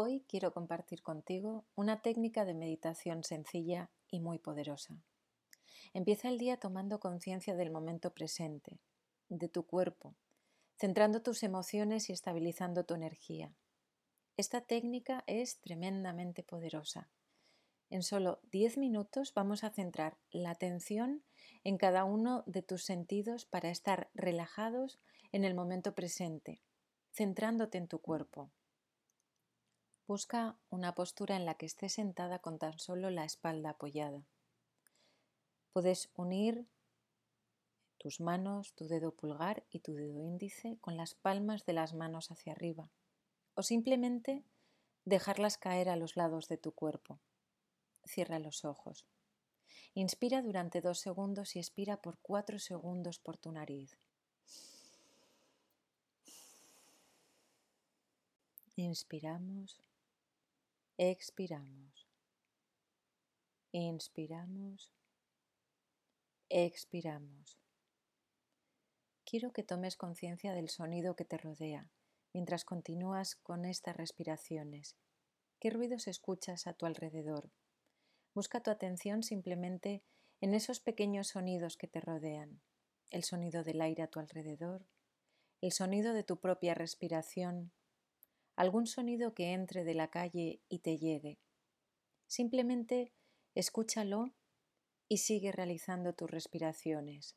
[0.00, 5.02] Hoy quiero compartir contigo una técnica de meditación sencilla y muy poderosa.
[5.92, 8.78] Empieza el día tomando conciencia del momento presente,
[9.28, 10.14] de tu cuerpo,
[10.76, 13.52] centrando tus emociones y estabilizando tu energía.
[14.36, 17.10] Esta técnica es tremendamente poderosa.
[17.90, 21.24] En solo 10 minutos vamos a centrar la atención
[21.64, 25.00] en cada uno de tus sentidos para estar relajados
[25.32, 26.62] en el momento presente,
[27.10, 28.52] centrándote en tu cuerpo.
[30.08, 34.26] Busca una postura en la que estés sentada con tan solo la espalda apoyada.
[35.74, 36.66] Puedes unir
[37.98, 42.30] tus manos, tu dedo pulgar y tu dedo índice con las palmas de las manos
[42.30, 42.88] hacia arriba
[43.52, 44.44] o simplemente
[45.04, 47.20] dejarlas caer a los lados de tu cuerpo.
[48.06, 49.04] Cierra los ojos.
[49.92, 53.98] Inspira durante dos segundos y expira por cuatro segundos por tu nariz.
[58.74, 59.82] Inspiramos
[61.00, 62.08] Expiramos.
[63.70, 64.92] Inspiramos.
[66.48, 67.60] Expiramos.
[69.24, 71.92] Quiero que tomes conciencia del sonido que te rodea
[72.34, 74.96] mientras continúas con estas respiraciones.
[75.60, 77.52] ¿Qué ruidos escuchas a tu alrededor?
[78.34, 80.02] Busca tu atención simplemente
[80.40, 82.60] en esos pequeños sonidos que te rodean.
[83.10, 84.84] El sonido del aire a tu alrededor,
[85.60, 87.70] el sonido de tu propia respiración,
[88.58, 91.38] algún sonido que entre de la calle y te llegue.
[92.26, 93.12] Simplemente
[93.54, 94.32] escúchalo
[95.06, 97.36] y sigue realizando tus respiraciones.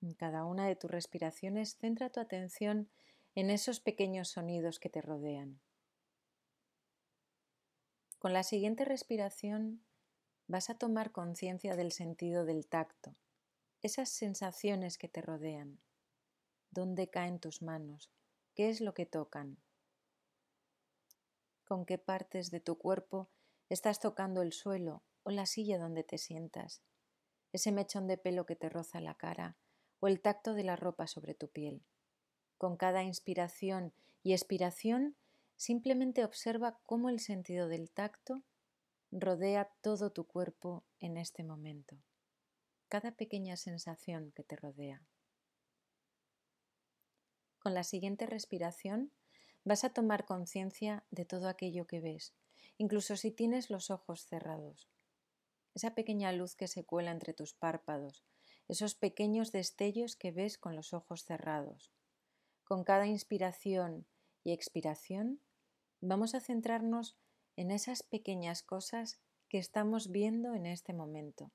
[0.00, 2.88] En cada una de tus respiraciones centra tu atención
[3.34, 5.60] en esos pequeños sonidos que te rodean.
[8.20, 9.84] Con la siguiente respiración
[10.46, 13.16] vas a tomar conciencia del sentido del tacto,
[13.82, 15.80] esas sensaciones que te rodean.
[16.74, 18.10] ¿Dónde caen tus manos?
[18.56, 19.58] ¿Qué es lo que tocan?
[21.64, 23.30] ¿Con qué partes de tu cuerpo
[23.68, 26.82] estás tocando el suelo o la silla donde te sientas?
[27.52, 29.56] Ese mechón de pelo que te roza la cara
[30.00, 31.84] o el tacto de la ropa sobre tu piel.
[32.58, 35.14] Con cada inspiración y expiración
[35.54, 38.42] simplemente observa cómo el sentido del tacto
[39.12, 42.02] rodea todo tu cuerpo en este momento,
[42.88, 45.06] cada pequeña sensación que te rodea.
[47.64, 49.10] Con la siguiente respiración
[49.64, 52.34] vas a tomar conciencia de todo aquello que ves,
[52.76, 54.90] incluso si tienes los ojos cerrados.
[55.74, 58.22] Esa pequeña luz que se cuela entre tus párpados,
[58.68, 61.90] esos pequeños destellos que ves con los ojos cerrados.
[62.64, 64.04] Con cada inspiración
[64.42, 65.40] y expiración
[66.02, 67.16] vamos a centrarnos
[67.56, 71.50] en esas pequeñas cosas que estamos viendo en este momento,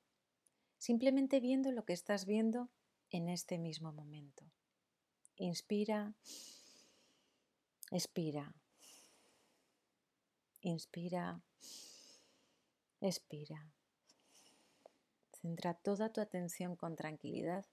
[0.80, 2.72] simplemente viendo lo que estás viendo
[3.12, 4.50] en este mismo momento.
[5.42, 6.14] Inspira,
[7.92, 8.54] expira.
[10.60, 11.42] Inspira,
[13.00, 13.72] expira.
[15.32, 17.66] Centra toda tu atención con tranquilidad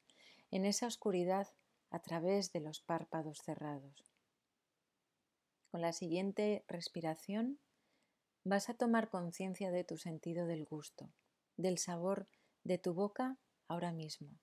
[0.53, 1.49] en esa oscuridad
[1.91, 4.07] a través de los párpados cerrados.
[5.73, 7.59] Con la siguiente respiración
[8.45, 11.13] vas a tomar conciencia de tu sentido del gusto,
[11.57, 12.29] del sabor
[12.63, 14.39] de tu boca ahora mismo.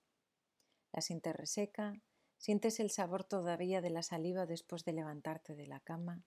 [0.92, 1.94] La sientes reseca,
[2.44, 6.26] Sientes el sabor todavía de la saliva después de levantarte de la cama.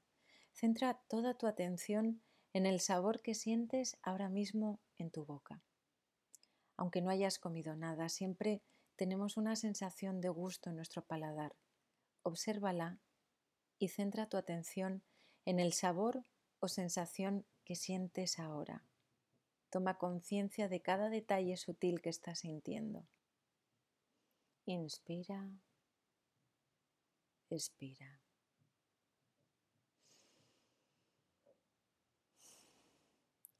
[0.51, 2.23] Centra toda tu atención
[2.53, 5.61] en el sabor que sientes ahora mismo en tu boca.
[6.75, 8.63] Aunque no hayas comido nada, siempre
[8.95, 11.55] tenemos una sensación de gusto en nuestro paladar.
[12.23, 12.97] Obsérvala
[13.77, 15.03] y centra tu atención
[15.45, 16.23] en el sabor
[16.57, 18.83] o sensación que sientes ahora.
[19.69, 23.05] Toma conciencia de cada detalle sutil que estás sintiendo.
[24.65, 25.51] Inspira
[27.55, 28.21] expira.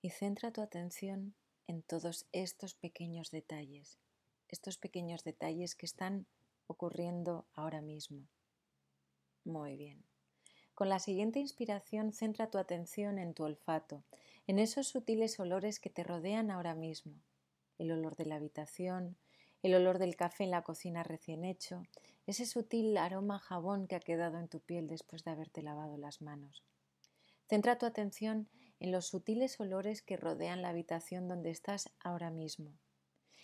[0.01, 1.35] Y centra tu atención
[1.67, 3.99] en todos estos pequeños detalles,
[4.47, 6.27] estos pequeños detalles que están
[6.67, 8.27] ocurriendo ahora mismo.
[9.43, 10.03] Muy bien.
[10.75, 14.03] Con la siguiente inspiración centra tu atención en tu olfato,
[14.45, 17.23] en esos sutiles olores que te rodean ahora mismo.
[17.77, 19.17] El olor de la habitación,
[19.63, 21.83] el olor del café en la cocina recién hecho,
[22.25, 26.21] ese sutil aroma jabón que ha quedado en tu piel después de haberte lavado las
[26.21, 26.63] manos.
[27.49, 28.49] Centra tu atención
[28.79, 32.77] en los sutiles olores que rodean la habitación donde estás ahora mismo.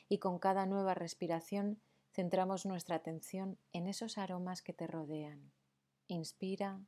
[0.10, 1.82] Y con cada nueva respiración
[2.12, 5.52] centramos nuestra atención en esos aromas que te rodean.
[6.08, 6.82] Inspira,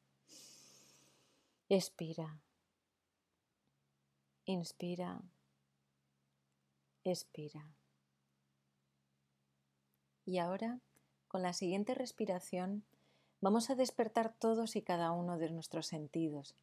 [1.69, 2.39] expira.
[4.45, 5.22] Inspira,
[7.04, 7.74] expira.
[10.25, 10.80] Y ahora,
[11.27, 12.83] con la siguiente respiración,
[13.42, 16.56] vamos a despertar todos y cada uno de nuestros sentidos,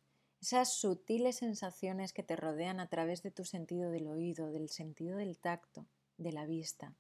[0.43, 5.17] esas sutiles sensaciones que te rodean a través de tu sentido del oído, del sentido
[5.17, 5.87] del tacto,
[6.19, 6.97] de la vista,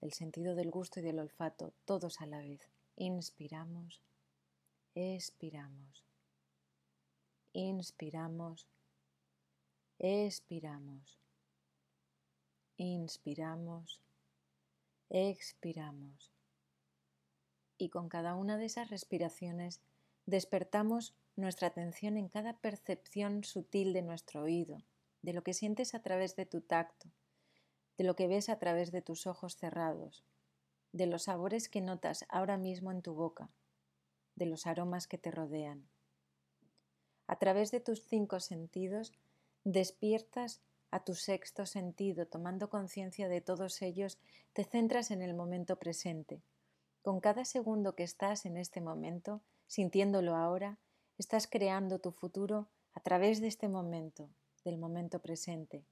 [0.00, 2.60] del sentido del gusto y del olfato, todos a la vez.
[2.94, 4.00] Inspiramos,
[4.94, 6.04] expiramos,
[7.52, 8.68] inspiramos,
[9.98, 11.18] expiramos,
[12.76, 14.00] inspiramos,
[15.10, 16.32] expiramos.
[17.78, 19.80] Y con cada una de esas respiraciones
[20.24, 24.82] despertamos nuestra atención en cada percepción sutil de nuestro oído,
[25.22, 27.10] de lo que sientes a través de tu tacto,
[27.98, 30.24] de lo que ves a través de tus ojos cerrados,
[30.92, 33.50] de los sabores que notas ahora mismo en tu boca,
[34.34, 35.88] de los aromas que te rodean.
[37.26, 39.12] A través de tus cinco sentidos
[39.64, 44.18] despiertas a tu sexto sentido, tomando conciencia de todos ellos,
[44.52, 46.42] te centras en el momento presente.
[47.02, 50.78] Con cada segundo que estás en este momento, sintiéndolo ahora,
[51.18, 54.30] estás creando tu futuro a través de este momento,
[54.64, 55.84] del momento presente.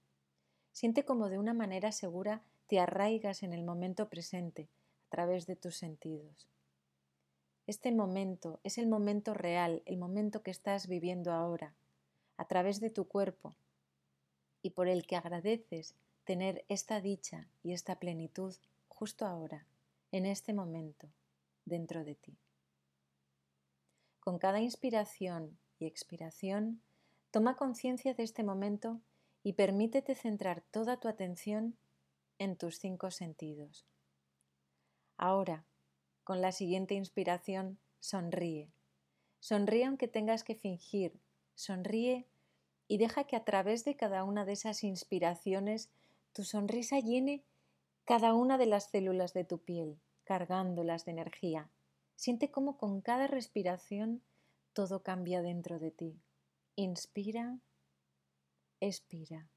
[0.72, 4.68] Siente como de una manera segura te arraigas en el momento presente
[5.06, 6.48] a través de tus sentidos.
[7.66, 11.74] Este momento es el momento real, el momento que estás viviendo ahora,
[12.36, 13.54] a través de tu cuerpo,
[14.64, 15.94] y por el que agradeces
[16.24, 18.54] tener esta dicha y esta plenitud
[18.88, 19.66] justo ahora,
[20.10, 21.06] en este momento,
[21.66, 22.38] dentro de ti.
[24.20, 26.80] Con cada inspiración y expiración,
[27.30, 29.02] toma conciencia de este momento
[29.42, 31.76] y permítete centrar toda tu atención
[32.38, 33.84] en tus cinco sentidos.
[35.18, 35.66] Ahora,
[36.24, 38.72] con la siguiente inspiración, sonríe.
[39.40, 41.20] Sonríe aunque tengas que fingir.
[41.54, 42.26] Sonríe
[42.88, 45.90] y deja que a través de cada una de esas inspiraciones
[46.32, 47.42] tu sonrisa llene
[48.04, 51.70] cada una de las células de tu piel, cargándolas de energía,
[52.16, 54.22] Siente cómo con cada respiración
[54.72, 56.20] todo cambia dentro de ti.
[56.76, 57.58] Inspira,
[58.80, 59.48] expira.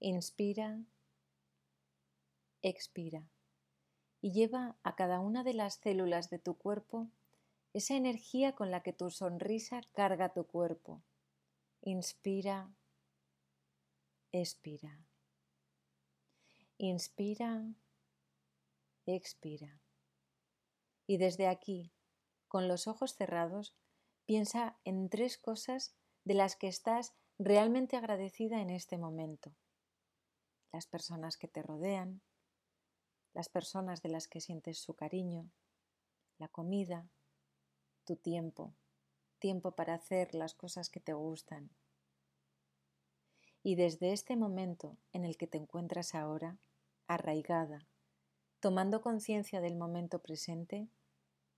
[0.00, 0.80] Inspira,
[2.62, 3.28] expira.
[4.20, 7.08] Y lleva a cada una de las células de tu cuerpo
[7.72, 11.02] esa energía con la que tu sonrisa carga tu cuerpo.
[11.84, 12.72] Inspira,
[14.30, 15.04] expira.
[16.78, 17.74] Inspira,
[19.04, 19.80] expira.
[21.08, 21.92] Y desde aquí,
[22.46, 23.74] con los ojos cerrados,
[24.26, 29.52] piensa en tres cosas de las que estás realmente agradecida en este momento.
[30.70, 32.22] Las personas que te rodean,
[33.34, 35.50] las personas de las que sientes su cariño,
[36.38, 37.10] la comida,
[38.04, 38.76] tu tiempo,
[39.46, 41.68] tiempo para hacer las cosas que te gustan.
[43.62, 46.56] Y desde este momento en el que te encuentras ahora,
[47.06, 47.86] arraigada,
[48.62, 50.86] Tomando conciencia del momento presente,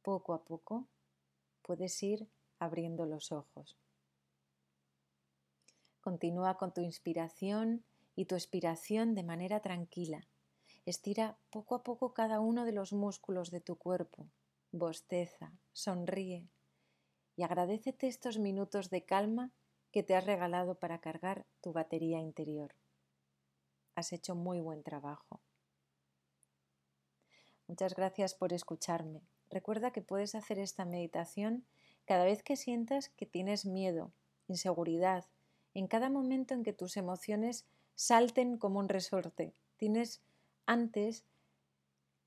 [0.00, 0.88] poco a poco
[1.60, 3.76] puedes ir abriendo los ojos.
[6.00, 7.84] Continúa con tu inspiración
[8.16, 10.26] y tu expiración de manera tranquila.
[10.86, 14.26] Estira poco a poco cada uno de los músculos de tu cuerpo.
[14.72, 16.48] Bosteza, sonríe
[17.36, 19.50] y agradecete estos minutos de calma
[19.90, 22.74] que te has regalado para cargar tu batería interior.
[23.94, 25.40] Has hecho muy buen trabajo.
[27.66, 29.22] Muchas gracias por escucharme.
[29.50, 31.64] Recuerda que puedes hacer esta meditación
[32.04, 34.12] cada vez que sientas que tienes miedo,
[34.48, 35.24] inseguridad,
[35.74, 39.54] en cada momento en que tus emociones salten como un resorte.
[39.76, 40.22] Tienes
[40.66, 41.24] antes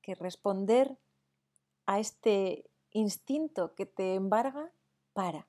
[0.02, 0.98] que responder
[1.86, 4.72] a este instinto que te embarga,
[5.18, 5.48] para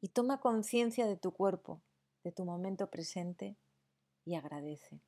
[0.00, 1.82] y toma conciencia de tu cuerpo,
[2.24, 3.58] de tu momento presente
[4.24, 5.02] y agradece.